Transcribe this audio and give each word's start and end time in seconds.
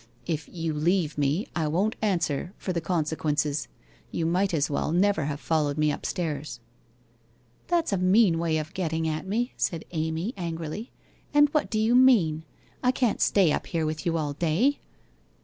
'If 0.25 0.49
you 0.51 0.73
leave 0.73 1.15
me, 1.15 1.47
I 1.55 1.67
won't 1.67 1.95
answer 2.01 2.55
for 2.57 2.73
the 2.73 2.81
consequences. 2.81 3.67
You 4.09 4.25
might 4.25 4.51
as 4.51 4.67
well 4.67 4.91
never 4.91 5.25
have 5.25 5.39
followed 5.39 5.77
me 5.77 5.91
upstairs.' 5.91 6.59
'That's 7.67 7.93
a 7.93 7.99
mean 7.99 8.39
way 8.39 8.57
of 8.57 8.73
getting 8.73 9.07
at 9.07 9.27
me,' 9.27 9.53
said 9.57 9.85
Amy 9.91 10.33
an 10.35 10.55
grily. 10.57 10.89
'And 11.35 11.49
what 11.49 11.69
do 11.69 11.77
you 11.79 11.93
mean? 11.93 12.45
1 12.79 12.93
can't 12.93 13.21
stay 13.21 13.51
up 13.51 13.67
here 13.67 13.85
with 13.85 14.03
you 14.07 14.17
all 14.17 14.33
day! 14.33 14.79